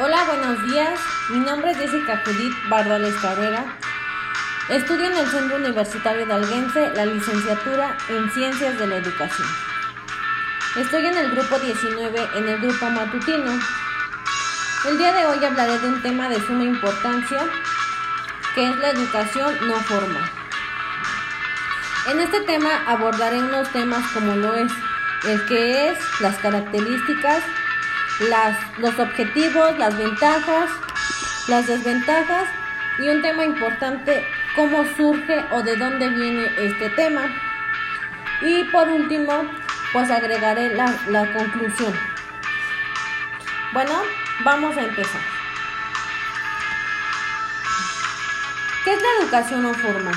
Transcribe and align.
Hola, 0.00 0.22
buenos 0.26 0.62
días. 0.62 1.00
Mi 1.28 1.40
nombre 1.40 1.72
es 1.72 1.76
Jessica 1.76 2.22
Judith 2.24 2.54
Bardales 2.68 3.16
Carrera. 3.16 3.64
Estudio 4.68 5.06
en 5.06 5.16
el 5.16 5.26
Centro 5.26 5.56
Universitario 5.56 6.24
de 6.24 6.34
Alguense 6.34 6.92
la 6.94 7.04
licenciatura 7.04 7.98
en 8.08 8.30
Ciencias 8.30 8.78
de 8.78 8.86
la 8.86 8.94
Educación. 8.98 9.48
Estoy 10.76 11.04
en 11.04 11.16
el 11.16 11.32
grupo 11.32 11.58
19, 11.58 12.28
en 12.36 12.48
el 12.48 12.60
grupo 12.60 12.88
matutino. 12.90 13.58
El 14.88 14.98
día 14.98 15.12
de 15.14 15.26
hoy 15.26 15.44
hablaré 15.44 15.80
de 15.80 15.88
un 15.88 16.00
tema 16.00 16.28
de 16.28 16.46
suma 16.46 16.62
importancia, 16.62 17.42
que 18.54 18.70
es 18.70 18.76
la 18.76 18.90
educación 18.90 19.52
no 19.66 19.74
formal. 19.80 20.30
En 22.06 22.20
este 22.20 22.42
tema 22.42 22.84
abordaré 22.86 23.42
unos 23.42 23.68
temas 23.72 24.08
como 24.12 24.36
lo 24.36 24.54
es 24.54 24.70
el 25.24 25.44
que 25.46 25.88
es, 25.88 25.98
las 26.20 26.38
características, 26.38 27.42
las, 28.20 28.56
los 28.78 28.98
objetivos, 28.98 29.78
las 29.78 29.96
ventajas, 29.96 30.70
las 31.46 31.66
desventajas 31.66 32.48
y 32.98 33.08
un 33.08 33.22
tema 33.22 33.44
importante, 33.44 34.26
cómo 34.56 34.84
surge 34.96 35.44
o 35.52 35.62
de 35.62 35.76
dónde 35.76 36.08
viene 36.08 36.50
este 36.58 36.90
tema. 36.90 37.22
Y 38.40 38.64
por 38.64 38.88
último, 38.88 39.50
pues 39.92 40.10
agregaré 40.10 40.74
la, 40.74 40.94
la 41.08 41.32
conclusión. 41.32 41.94
Bueno, 43.72 43.92
vamos 44.44 44.76
a 44.76 44.82
empezar. 44.82 45.20
¿Qué 48.84 48.94
es 48.94 49.02
la 49.02 49.08
educación 49.20 49.62
no 49.62 49.74
formal? 49.74 50.14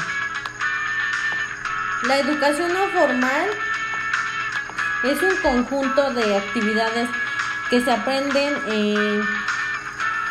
La 2.03 2.17
educación 2.19 2.73
no 2.73 2.87
formal 2.87 3.49
es 5.03 5.21
un 5.21 5.35
conjunto 5.37 6.13
de 6.13 6.37
actividades 6.37 7.09
que 7.71 7.79
se 7.79 7.89
aprenden 7.89 8.53
eh, 8.67 9.21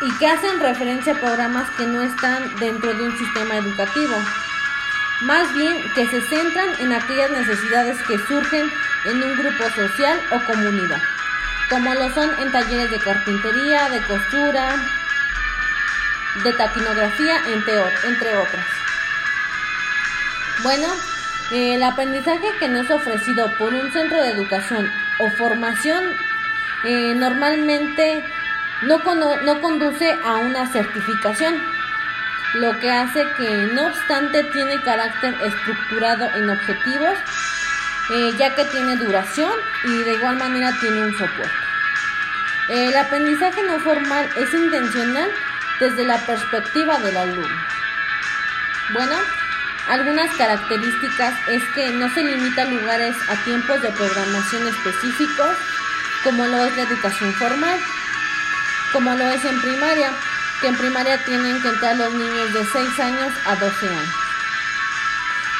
y 0.01 0.11
que 0.19 0.27
hacen 0.27 0.59
referencia 0.59 1.13
a 1.13 1.19
programas 1.19 1.67
que 1.71 1.87
no 1.87 2.03
están 2.03 2.55
dentro 2.59 2.93
de 2.93 3.03
un 3.03 3.17
sistema 3.17 3.57
educativo. 3.57 4.15
Más 5.21 5.51
bien 5.55 5.75
que 5.95 6.07
se 6.07 6.21
centran 6.21 6.69
en 6.79 6.93
aquellas 6.93 7.31
necesidades 7.31 7.97
que 8.03 8.19
surgen 8.19 8.71
en 9.05 9.23
un 9.23 9.37
grupo 9.37 9.63
social 9.75 10.19
o 10.31 10.39
comunidad, 10.45 11.01
como 11.69 11.93
lo 11.95 12.13
son 12.13 12.29
en 12.39 12.51
talleres 12.51 12.91
de 12.91 12.99
carpintería, 12.99 13.89
de 13.89 14.01
costura, 14.01 14.75
de 16.43 16.53
taquinografía, 16.53 17.41
entre, 17.47 18.35
otras. 18.37 18.65
Bueno, 20.61 20.87
el 21.51 21.81
aprendizaje 21.81 22.47
que 22.59 22.69
nos 22.69 22.85
es 22.85 22.91
ofrecido 22.91 23.51
por 23.57 23.73
un 23.73 23.91
centro 23.91 24.21
de 24.21 24.29
educación 24.29 24.91
o 25.19 25.29
formación 25.31 26.03
eh, 26.83 27.13
normalmente 27.15 28.23
no, 28.83 28.99
no 29.43 29.61
conduce 29.61 30.17
a 30.23 30.37
una 30.37 30.67
certificación, 30.67 31.61
lo 32.55 32.77
que 32.79 32.91
hace 32.91 33.25
que 33.37 33.69
no 33.73 33.87
obstante 33.87 34.43
tiene 34.45 34.81
carácter 34.81 35.35
estructurado 35.41 36.29
en 36.35 36.49
objetivos, 36.49 37.17
eh, 38.13 38.33
ya 38.37 38.55
que 38.55 38.65
tiene 38.65 38.97
duración 38.97 39.51
y 39.83 40.03
de 40.03 40.13
igual 40.13 40.37
manera 40.37 40.73
tiene 40.79 41.03
un 41.03 41.17
soporte. 41.17 41.49
El 42.67 42.95
aprendizaje 42.95 43.63
no 43.63 43.79
formal 43.79 44.29
es 44.35 44.53
intencional 44.53 45.29
desde 45.79 46.05
la 46.05 46.17
perspectiva 46.17 46.97
del 46.99 47.17
alumno. 47.17 47.65
Bueno, 48.93 49.15
algunas 49.87 50.33
características 50.35 51.33
es 51.47 51.63
que 51.73 51.89
no 51.91 52.09
se 52.13 52.23
limita 52.23 52.63
a 52.63 52.65
lugares 52.65 53.15
a 53.29 53.35
tiempos 53.43 53.81
de 53.81 53.89
programación 53.89 54.67
específicos, 54.67 55.57
como 56.23 56.45
lo 56.47 56.63
es 56.63 56.75
la 56.75 56.83
educación 56.83 57.33
formal, 57.33 57.79
como 58.91 59.13
lo 59.15 59.29
es 59.29 59.43
en 59.45 59.59
primaria, 59.61 60.11
que 60.61 60.67
en 60.67 60.77
primaria 60.77 61.23
tienen 61.25 61.61
que 61.61 61.69
entrar 61.69 61.95
los 61.97 62.13
niños 62.13 62.53
de 62.53 62.65
6 62.65 62.99
años 62.99 63.33
a 63.45 63.55
12 63.55 63.89
años. 63.89 64.15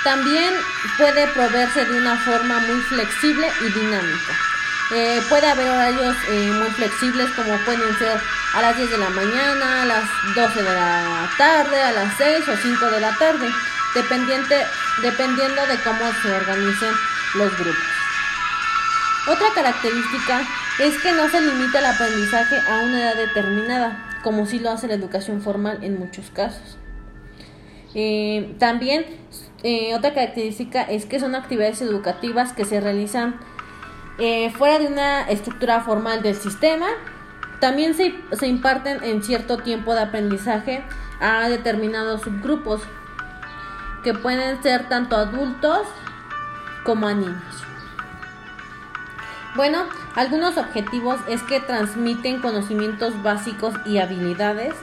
También 0.04 0.54
puede 0.98 1.28
proveerse 1.28 1.86
de 1.86 1.98
una 1.98 2.18
forma 2.18 2.60
muy 2.60 2.82
flexible 2.82 3.48
y 3.62 3.70
dinámica. 3.72 4.34
Eh, 4.94 5.22
puede 5.30 5.48
haber 5.48 5.70
horarios 5.70 6.18
eh, 6.28 6.52
muy 6.52 6.70
flexibles 6.72 7.30
como 7.32 7.58
pueden 7.60 7.98
ser 7.98 8.20
a 8.54 8.62
las 8.62 8.76
10 8.76 8.92
de 8.92 8.98
la 8.98 9.10
mañana, 9.10 9.84
a 9.84 9.86
las 9.86 10.04
12 10.36 10.64
de 10.64 10.74
la 10.74 11.30
tarde, 11.38 11.82
a 11.82 11.92
las 11.94 12.18
6 12.18 12.50
o 12.50 12.58
5 12.58 12.86
de 12.88 13.00
la 13.00 13.16
tarde, 13.18 13.48
dependiente, 13.94 14.68
dependiendo 15.02 15.66
de 15.68 15.80
cómo 15.82 16.12
se 16.22 16.34
organicen 16.34 16.94
los 17.36 17.58
grupos. 17.58 17.91
Otra 19.28 19.48
característica 19.54 20.42
es 20.80 20.98
que 20.98 21.12
no 21.12 21.30
se 21.30 21.42
limita 21.42 21.78
el 21.80 21.86
aprendizaje 21.86 22.56
a 22.68 22.80
una 22.80 23.02
edad 23.02 23.16
determinada, 23.16 24.20
como 24.24 24.48
sí 24.48 24.58
lo 24.58 24.72
hace 24.72 24.88
la 24.88 24.96
educación 24.96 25.42
formal 25.42 25.84
en 25.84 26.00
muchos 26.00 26.32
casos. 26.32 26.78
Eh, 27.94 28.56
también 28.58 29.06
eh, 29.64 29.94
otra 29.96 30.16
característica 30.16 30.82
es 30.82 31.06
que 31.06 31.20
son 31.20 31.36
actividades 31.36 31.82
educativas 31.84 32.54
que 32.54 32.66
se 32.66 32.82
realizan 32.82 33.40
eh, 34.18 34.50
fuera 34.52 34.80
de 34.80 34.88
una 34.88 35.30
estructura 35.30 35.82
formal 35.82 36.24
del 36.24 36.36
sistema. 36.36 36.88
También 37.60 37.94
se, 37.94 38.16
se 38.32 38.48
imparten 38.48 39.04
en 39.04 39.22
cierto 39.22 39.58
tiempo 39.58 39.94
de 39.94 40.02
aprendizaje 40.02 40.84
a 41.20 41.48
determinados 41.48 42.22
subgrupos, 42.22 42.82
que 44.04 44.16
pueden 44.16 44.64
ser 44.64 44.90
tanto 44.90 45.16
adultos 45.16 45.88
como 46.84 47.08
a 47.08 47.14
niños. 47.14 47.71
Bueno, 49.56 49.86
algunos 50.16 50.58
objetivos 50.58 51.20
es 51.28 51.44
que 51.44 51.60
transmiten 51.60 52.40
conocimientos 52.40 53.22
básicos 53.22 53.74
y 53.86 53.98
habilidades. 53.98 54.74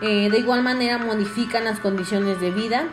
Eh, 0.00 0.30
de 0.30 0.38
igual 0.38 0.62
manera 0.62 0.98
modifican 0.98 1.64
las 1.64 1.80
condiciones 1.80 2.40
de 2.40 2.52
vida. 2.52 2.84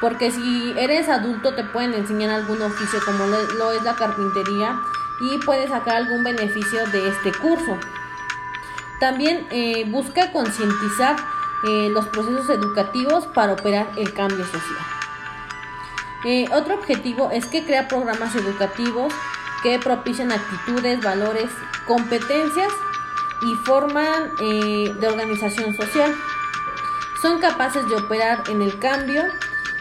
Porque 0.00 0.30
si 0.30 0.72
eres 0.78 1.08
adulto 1.08 1.54
te 1.54 1.64
pueden 1.64 1.92
enseñar 1.94 2.30
algún 2.30 2.62
oficio 2.62 3.00
como 3.04 3.26
lo 3.26 3.72
es 3.72 3.82
la 3.82 3.96
carpintería 3.96 4.80
y 5.20 5.38
puedes 5.38 5.68
sacar 5.68 5.96
algún 5.96 6.22
beneficio 6.22 6.86
de 6.86 7.08
este 7.08 7.32
curso. 7.32 7.76
También 9.00 9.46
eh, 9.50 9.84
busca 9.88 10.30
concientizar 10.32 11.16
eh, 11.68 11.90
los 11.90 12.06
procesos 12.06 12.48
educativos 12.48 13.26
para 13.26 13.52
operar 13.54 13.88
el 13.96 14.14
cambio 14.14 14.46
social. 14.46 14.78
otro 16.52 16.76
objetivo 16.76 17.30
es 17.32 17.46
que 17.46 17.64
crea 17.64 17.88
programas 17.88 18.34
educativos 18.36 19.12
que 19.62 19.78
propician 19.78 20.32
actitudes, 20.32 21.00
valores, 21.02 21.50
competencias 21.86 22.72
y 23.42 23.54
forman 23.64 24.32
eh, 24.40 24.94
de 24.98 25.08
organización 25.08 25.74
social. 25.76 26.14
Son 27.20 27.40
capaces 27.40 27.86
de 27.88 27.96
operar 27.96 28.42
en 28.48 28.62
el 28.62 28.78
cambio 28.78 29.24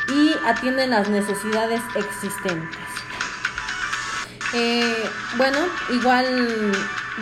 y 0.09 0.33
atienden 0.45 0.89
las 0.89 1.09
necesidades 1.09 1.81
existentes. 1.95 2.77
Eh, 4.53 5.09
bueno, 5.37 5.59
igual 5.89 6.71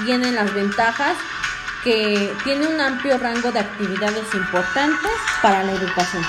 vienen 0.06 0.36
las 0.36 0.54
ventajas 0.54 1.18
que 1.84 2.34
tiene 2.44 2.68
un 2.68 2.80
amplio 2.80 3.18
rango 3.18 3.52
de 3.52 3.60
actividades 3.60 4.34
importantes 4.34 5.12
para 5.42 5.64
la 5.64 5.74
educación, 5.74 6.24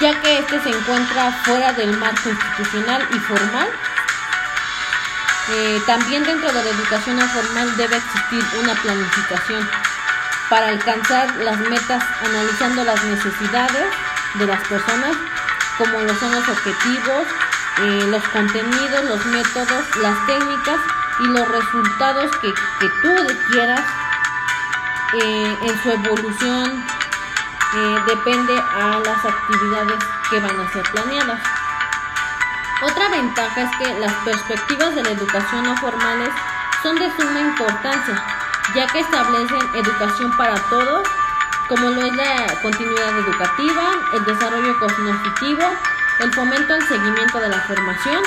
ya 0.00 0.20
que 0.20 0.38
este 0.38 0.60
se 0.60 0.70
encuentra 0.70 1.32
fuera 1.44 1.72
del 1.74 1.96
marco 1.96 2.30
institucional 2.30 3.06
y 3.14 3.18
formal 3.18 3.68
eh, 5.52 5.82
también 5.84 6.22
dentro 6.22 6.52
de 6.52 6.62
la 6.62 6.70
educación 6.70 7.18
formal 7.20 7.76
debe 7.76 7.96
existir 7.96 8.44
una 8.62 8.74
planificación 8.74 9.68
para 10.48 10.68
alcanzar 10.68 11.34
las 11.36 11.58
metas 11.58 12.04
analizando 12.24 12.84
las 12.84 13.02
necesidades 13.04 13.86
de 14.34 14.46
las 14.46 14.60
personas, 14.68 15.16
como 15.76 16.00
lo 16.02 16.14
son 16.14 16.32
los 16.32 16.48
objetivos, 16.48 17.26
eh, 17.82 18.06
los 18.08 18.22
contenidos, 18.28 19.04
los 19.04 19.26
métodos, 19.26 19.96
las 19.96 20.26
técnicas 20.26 20.80
y 21.20 21.26
los 21.26 21.48
resultados 21.48 22.30
que, 22.36 22.52
tú 23.02 23.14
quieras 23.50 23.80
eh, 25.14 25.58
en 25.62 25.82
su 25.82 25.90
evolución 25.90 26.84
depende 28.06 28.58
a 28.58 29.00
las 29.04 29.24
actividades 29.24 30.04
que 30.28 30.40
van 30.40 30.60
a 30.60 30.72
ser 30.72 30.82
planeadas. 30.90 31.40
Otra 32.82 33.08
ventaja 33.10 33.62
es 33.62 33.70
que 33.76 34.00
las 34.00 34.12
perspectivas 34.24 34.94
de 34.94 35.02
la 35.02 35.10
educación 35.10 35.64
no 35.64 35.76
formales 35.76 36.30
son 36.82 36.96
de 36.96 37.10
suma 37.14 37.40
importancia, 37.40 38.24
ya 38.74 38.86
que 38.86 39.00
establecen 39.00 39.74
educación 39.74 40.34
para 40.38 40.54
todos, 40.70 41.06
como 41.68 41.90
lo 41.90 42.02
es 42.02 42.16
la 42.16 42.46
continuidad 42.62 43.18
educativa, 43.18 43.82
el 44.14 44.24
desarrollo 44.24 44.78
cognitivo, 44.78 45.62
el 46.20 46.32
fomento 46.32 46.72
al 46.72 46.88
seguimiento 46.88 47.38
de 47.38 47.48
la 47.48 47.60
formación, 47.60 48.22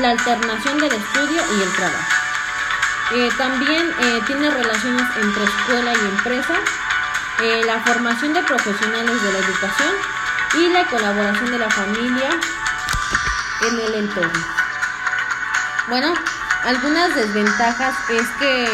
la 0.00 0.10
alternación 0.10 0.78
del 0.78 0.92
estudio 0.92 1.42
y 1.56 1.62
el 1.62 1.72
trabajo. 1.76 2.24
Eh, 3.12 3.28
también 3.38 3.94
eh, 4.00 4.20
tiene 4.26 4.50
relaciones 4.50 5.04
entre 5.22 5.44
escuela 5.44 5.92
y 5.92 6.08
empresa, 6.08 6.54
eh, 7.42 7.62
la 7.66 7.78
formación 7.80 8.32
de 8.32 8.42
profesionales 8.42 9.22
de 9.22 9.32
la 9.32 9.38
educación 9.38 9.94
y 10.54 10.68
la 10.70 10.84
colaboración 10.86 11.50
de 11.52 11.58
la 11.58 11.70
familia, 11.70 12.30
en 13.68 13.80
el 13.80 13.94
entorno. 13.94 14.40
Bueno, 15.88 16.14
algunas 16.64 17.14
desventajas 17.14 17.94
es 18.10 18.26
que 18.38 18.68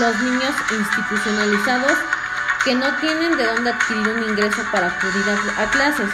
los 0.00 0.20
niños 0.22 0.54
institucionalizados 0.70 1.98
que 2.64 2.74
no 2.74 2.94
tienen 2.96 3.36
de 3.36 3.44
dónde 3.46 3.70
adquirir 3.70 4.08
un 4.08 4.22
ingreso 4.22 4.62
para 4.70 4.88
acudir 4.88 5.24
a, 5.58 5.70
clases, 5.70 6.08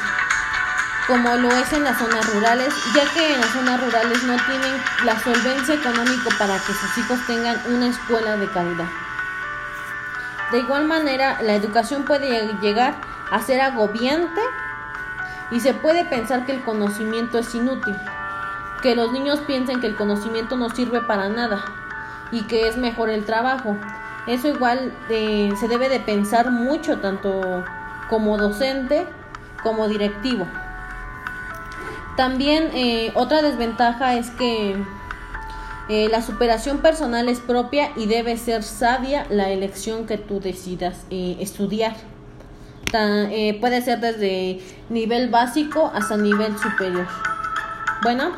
como 1.07 1.37
lo 1.37 1.51
es 1.51 1.73
en 1.73 1.85
las 1.85 1.99
zonas 1.99 2.33
rurales, 2.35 2.75
ya 2.95 3.05
que 3.13 3.35
en 3.35 3.41
las 3.41 3.51
zonas 3.51 3.81
rurales 3.81 4.23
no 4.25 4.37
tienen 4.47 4.83
la 5.05 5.19
solvencia 5.21 5.75
económica 5.75 6.31
para 6.39 6.59
que 6.59 6.73
sus 6.73 6.99
hijos 6.99 7.19
tengan 7.27 7.61
una 7.67 7.89
escuela 7.89 8.37
de 8.37 8.49
calidad. 8.49 8.89
De 10.51 10.59
igual 10.61 10.87
manera, 10.87 11.39
la 11.43 11.55
educación 11.55 12.05
puede 12.05 12.55
llegar 12.61 12.95
a 13.31 13.43
ser 13.43 13.61
agobiante 13.61 14.41
y 15.51 15.61
se 15.61 15.75
puede 15.75 16.05
pensar 16.05 16.47
que 16.47 16.53
el 16.53 16.63
conocimiento 16.63 17.39
es 17.39 17.55
inútil, 17.55 17.97
que 18.83 18.95
los 18.95 19.13
niños 19.13 19.41
piensen 19.47 19.81
que 19.81 19.87
el 19.87 19.97
conocimiento 19.97 20.57
no 20.57 20.71
sirve 20.71 21.01
para 21.01 21.29
nada 21.29 21.65
y 22.31 22.43
que 22.43 22.69
es 22.69 22.77
mejor 22.77 23.11
el 23.11 23.25
trabajo. 23.25 23.77
Eso 24.27 24.49
igual 24.49 24.93
eh, 25.09 25.53
se 25.59 25.69
debe 25.69 25.89
de 25.89 26.01
pensar 26.01 26.51
mucho, 26.51 26.99
tanto 26.99 27.65
como 28.11 28.37
docente 28.37 29.07
como 29.63 29.89
directivo. 29.89 30.47
También 32.17 32.71
eh, 32.75 33.11
otra 33.15 33.43
desventaja 33.43 34.17
es 34.17 34.31
que 34.31 34.77
eh, 35.89 36.09
la 36.11 36.21
superación 36.21 36.79
personal 36.79 37.29
es 37.29 37.41
propia 37.41 37.91
y 37.97 38.07
debe 38.07 38.37
ser 38.37 38.63
sabia 38.63 39.27
la 39.31 39.51
elección 39.51 40.07
que 40.07 40.19
tú 40.19 40.41
decidas 40.41 41.07
estudiar. 41.11 41.97
Puede 42.91 43.83
ser 43.83 44.01
desde 44.01 44.61
nivel 44.89 45.29
básico 45.29 45.91
hasta 45.95 46.17
nivel 46.17 46.59
superior. 46.59 47.07
Bueno, 48.03 48.33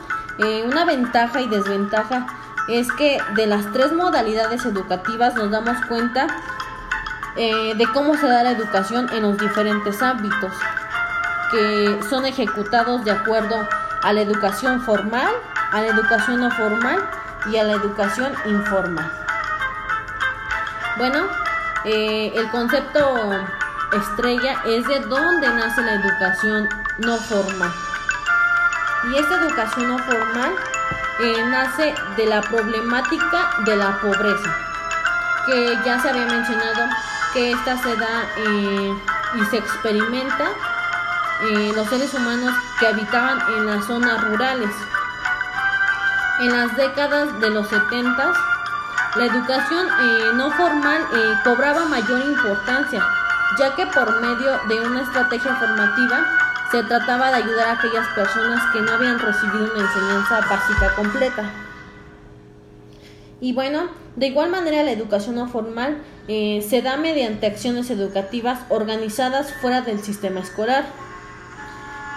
una 0.66 0.84
ventaja 0.84 1.40
y 1.40 1.48
desventaja 1.48 2.26
es 2.68 2.90
que 2.92 3.18
de 3.34 3.46
las 3.46 3.70
tres 3.72 3.92
modalidades 3.92 4.64
educativas 4.64 5.34
nos 5.34 5.50
damos 5.50 5.76
cuenta 5.86 6.28
eh, 7.36 7.74
de 7.76 7.86
cómo 7.92 8.16
se 8.16 8.26
da 8.26 8.42
la 8.42 8.50
educación 8.50 9.08
en 9.12 9.22
los 9.22 9.38
diferentes 9.38 10.02
ámbitos, 10.02 10.52
que 11.50 12.00
son 12.08 12.26
ejecutados 12.26 13.04
de 13.04 13.12
acuerdo 13.12 13.56
a 14.02 14.12
la 14.12 14.20
educación 14.20 14.80
formal, 14.80 15.32
a 15.72 15.80
la 15.80 15.88
educación 15.88 16.40
no 16.40 16.50
formal 16.50 16.98
y 17.50 17.56
a 17.56 17.64
la 17.64 17.74
educación 17.74 18.32
informal. 18.46 19.10
Bueno, 20.98 21.24
eh, 21.84 22.32
el 22.34 22.48
concepto 22.50 23.00
estrella 23.92 24.62
es 24.64 24.86
de 24.86 25.00
dónde 25.00 25.48
nace 25.48 25.82
la 25.82 25.94
educación 25.94 26.68
no 26.98 27.16
formal. 27.16 27.72
Y 29.10 29.18
esta 29.18 29.34
educación 29.36 29.88
no 29.88 29.98
formal 29.98 30.52
eh, 31.20 31.44
nace 31.46 31.94
de 32.16 32.26
la 32.26 32.40
problemática 32.42 33.50
de 33.64 33.76
la 33.76 33.98
pobreza, 34.00 34.56
que 35.46 35.78
ya 35.84 36.00
se 36.00 36.10
había 36.10 36.26
mencionado 36.26 36.88
que 37.32 37.52
esta 37.52 37.76
se 37.78 37.96
da 37.96 38.24
eh, 38.36 38.94
y 39.34 39.44
se 39.46 39.58
experimenta 39.58 40.48
en 41.42 41.74
los 41.74 41.88
seres 41.88 42.12
humanos 42.14 42.54
que 42.78 42.86
habitaban 42.86 43.40
en 43.56 43.66
las 43.66 43.86
zonas 43.86 44.22
rurales. 44.24 44.74
En 46.40 46.52
las 46.52 46.76
décadas 46.76 47.38
de 47.40 47.50
los 47.50 47.68
70, 47.68 48.32
la 49.16 49.24
educación 49.24 49.86
eh, 49.88 50.30
no 50.34 50.50
formal 50.52 51.06
cobraba 51.44 51.84
mayor 51.86 52.20
importancia, 52.20 53.04
ya 53.58 53.74
que 53.74 53.86
por 53.86 54.20
medio 54.20 54.58
de 54.68 54.80
una 54.80 55.02
estrategia 55.02 55.54
formativa 55.56 56.24
se 56.70 56.82
trataba 56.84 57.28
de 57.30 57.36
ayudar 57.36 57.68
a 57.68 57.72
aquellas 57.72 58.06
personas 58.08 58.62
que 58.72 58.80
no 58.80 58.92
habían 58.92 59.18
recibido 59.18 59.72
una 59.74 59.82
enseñanza 59.82 60.40
básica 60.48 60.94
completa. 60.94 61.50
Y 63.40 63.52
bueno, 63.54 63.88
de 64.16 64.26
igual 64.28 64.50
manera 64.50 64.82
la 64.82 64.92
educación 64.92 65.36
no 65.36 65.48
formal 65.48 66.02
eh, 66.28 66.64
se 66.68 66.82
da 66.82 66.96
mediante 66.96 67.46
acciones 67.46 67.90
educativas 67.90 68.60
organizadas 68.68 69.52
fuera 69.54 69.80
del 69.80 70.00
sistema 70.00 70.40
escolar. 70.40 70.84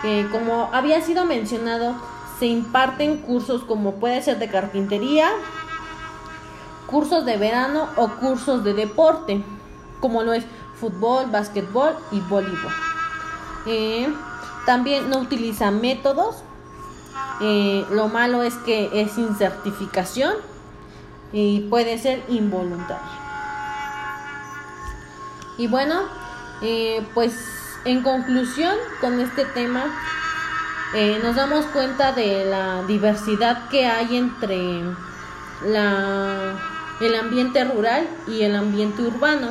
Eh, 0.03 0.27
como 0.31 0.69
había 0.73 1.01
sido 1.01 1.25
mencionado, 1.25 1.95
se 2.39 2.45
imparten 2.45 3.17
cursos 3.17 3.63
como 3.63 3.95
puede 3.95 4.21
ser 4.21 4.37
de 4.37 4.49
carpintería, 4.49 5.29
cursos 6.87 7.25
de 7.25 7.37
verano 7.37 7.87
o 7.95 8.09
cursos 8.09 8.63
de 8.63 8.73
deporte, 8.73 9.41
como 10.01 10.23
lo 10.23 10.33
es 10.33 10.43
fútbol, 10.83 11.31
básquetbol 11.31 11.95
y 12.11 12.19
voleibol. 12.19 12.73
Eh, 13.65 14.13
también 14.65 15.09
no 15.09 15.19
utiliza 15.19 15.71
métodos. 15.71 16.43
Eh, 17.39 17.85
lo 17.89 18.09
malo 18.09 18.43
es 18.43 18.55
que 18.65 18.89
es 19.01 19.13
sin 19.13 19.33
certificación 19.35 20.33
y 21.31 21.61
puede 21.69 21.97
ser 21.97 22.21
involuntario. 22.27 23.23
Y 25.57 25.67
bueno, 25.67 26.01
eh, 26.61 27.07
pues 27.13 27.33
en 27.85 28.03
conclusión 28.03 28.75
con 28.99 29.21
este 29.21 29.45
tema, 29.45 29.85
nos 31.23 31.35
damos 31.35 31.65
cuenta 31.67 32.11
de 32.11 32.45
la 32.45 32.83
diversidad 32.83 33.67
que 33.69 33.87
hay 33.87 34.15
entre 34.15 34.83
la, 35.65 36.53
el 37.01 37.15
ambiente 37.15 37.63
rural 37.63 38.07
y 38.27 38.43
el 38.43 38.55
ambiente 38.55 39.01
urbano, 39.01 39.49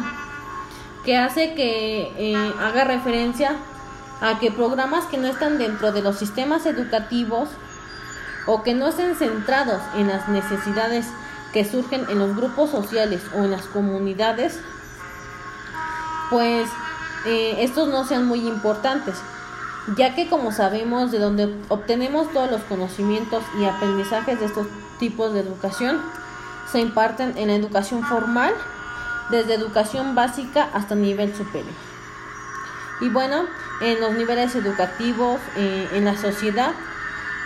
que 1.05 1.17
hace 1.17 1.55
que 1.55 2.37
haga 2.61 2.85
referencia 2.85 3.57
a 4.21 4.39
que 4.39 4.53
programas 4.53 5.05
que 5.07 5.19
no 5.19 5.27
están 5.27 5.59
dentro 5.59 5.93
de 5.93 6.03
los 6.03 6.17
sistemas 6.17 6.65
educativos 6.67 7.49
o 8.47 8.63
que 8.63 8.75
no 8.75 8.89
estén 8.89 9.17
centrados 9.17 9.83
en 9.97 10.09
las 10.09 10.29
necesidades 10.29 11.07
que 11.53 11.65
surgen 11.65 12.07
en 12.09 12.19
los 12.19 12.37
grupos 12.37 12.71
sociales 12.71 13.21
o 13.35 13.45
en 13.45 13.51
las 13.51 13.67
comunidades, 13.67 14.59
pues 16.31 16.69
eh, 17.27 17.57
estos 17.59 17.89
no 17.89 18.05
sean 18.05 18.27
muy 18.27 18.47
importantes, 18.47 19.17
ya 19.97 20.15
que 20.15 20.29
como 20.29 20.51
sabemos 20.51 21.11
de 21.13 21.19
donde 21.19 21.55
obtenemos 21.69 22.33
todos 22.33 22.51
los 22.51 22.63
conocimientos 22.63 23.43
y 23.61 23.65
aprendizajes 23.65 24.41
de 24.41 24.47
estos 24.47 24.67
tipos 24.99 25.33
de 25.35 25.41
educación, 25.41 26.01
se 26.71 26.81
imparten 26.81 27.37
en 27.37 27.49
la 27.49 27.55
educación 27.55 28.03
formal, 28.05 28.55
desde 29.33 29.55
educación 29.55 30.15
básica 30.15 30.69
hasta 30.73 30.95
nivel 30.95 31.35
superior. 31.35 31.75
Y 33.01 33.09
bueno, 33.09 33.47
en 33.81 34.01
los 34.01 34.13
niveles 34.13 34.55
educativos, 34.55 35.41
eh, 35.57 35.89
en 35.95 36.05
la 36.05 36.17
sociedad 36.17 36.73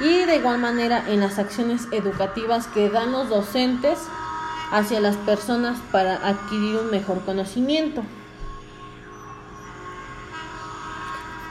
y 0.01 0.25
de 0.27 0.37
igual 0.37 0.59
manera 0.59 1.03
en 1.09 1.21
las 1.21 1.39
acciones 1.39 1.89
educativas 1.93 2.67
que 2.67 2.91
dan 2.91 3.13
los 3.13 3.31
docentes 3.31 3.99
hacia 4.71 5.01
las 5.01 5.17
personas 5.17 5.79
para 5.91 6.17
adquirir 6.17 6.77
un 6.77 6.91
mejor 6.91 7.25
conocimiento. 7.25 8.03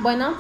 Bueno, 0.02 0.36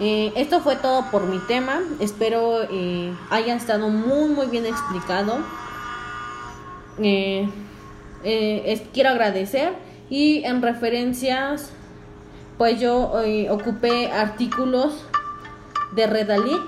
eh, 0.00 0.32
esto 0.36 0.60
fue 0.60 0.76
todo 0.76 1.10
por 1.10 1.22
mi 1.22 1.38
tema. 1.38 1.80
Espero 2.00 2.64
eh, 2.68 3.14
haya 3.30 3.54
estado 3.54 3.88
muy 3.88 4.28
muy 4.28 4.46
bien 4.48 4.66
explicado. 4.66 5.38
Quiero 8.92 9.10
agradecer 9.10 9.72
y 10.10 10.44
en 10.44 10.62
referencias 10.62 11.72
pues 12.58 12.80
yo 12.80 13.20
eh, 13.22 13.50
ocupé 13.50 14.10
artículos 14.10 15.04
de 15.92 16.06
Redalit. 16.06 16.62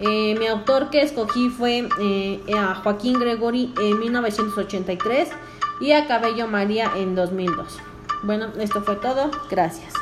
Eh, 0.00 0.34
mi 0.38 0.46
autor 0.46 0.90
que 0.90 1.02
escogí 1.02 1.48
fue 1.48 1.88
eh, 2.00 2.40
a 2.56 2.74
Joaquín 2.76 3.18
Gregory 3.18 3.72
en 3.80 3.98
1983 3.98 5.28
y 5.80 5.92
a 5.92 6.06
Cabello 6.06 6.46
María 6.46 6.90
en 6.96 7.14
2002. 7.14 7.78
Bueno, 8.22 8.48
esto 8.58 8.82
fue 8.82 8.96
todo. 8.96 9.30
Gracias. 9.50 9.99